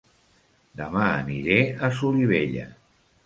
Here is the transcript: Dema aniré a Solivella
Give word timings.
Dema 0.79 1.03
aniré 1.09 1.59
a 1.87 1.91
Solivella 1.99 2.67